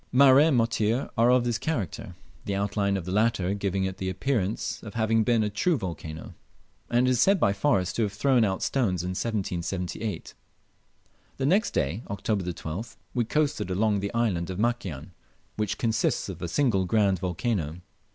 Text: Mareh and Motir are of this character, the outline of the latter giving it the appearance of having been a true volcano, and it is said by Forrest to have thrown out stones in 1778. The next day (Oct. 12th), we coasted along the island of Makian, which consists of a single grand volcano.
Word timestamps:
Mareh 0.11 0.47
and 0.47 0.57
Motir 0.57 1.11
are 1.15 1.29
of 1.29 1.43
this 1.43 1.59
character, 1.59 2.15
the 2.45 2.55
outline 2.55 2.97
of 2.97 3.05
the 3.05 3.11
latter 3.11 3.53
giving 3.53 3.83
it 3.83 3.97
the 3.97 4.09
appearance 4.09 4.81
of 4.81 4.95
having 4.95 5.23
been 5.23 5.43
a 5.43 5.49
true 5.51 5.77
volcano, 5.77 6.33
and 6.89 7.05
it 7.07 7.11
is 7.11 7.21
said 7.21 7.39
by 7.39 7.53
Forrest 7.53 7.97
to 7.97 8.01
have 8.01 8.11
thrown 8.13 8.43
out 8.43 8.63
stones 8.63 9.03
in 9.03 9.09
1778. 9.09 10.33
The 11.37 11.45
next 11.45 11.75
day 11.75 12.01
(Oct. 12.09 12.19
12th), 12.23 12.95
we 13.13 13.25
coasted 13.25 13.69
along 13.69 13.99
the 13.99 14.11
island 14.15 14.49
of 14.49 14.57
Makian, 14.57 15.11
which 15.55 15.77
consists 15.77 16.29
of 16.29 16.41
a 16.41 16.47
single 16.47 16.85
grand 16.85 17.19
volcano. 17.19 17.81